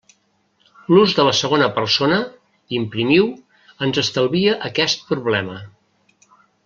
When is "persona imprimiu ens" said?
1.75-4.01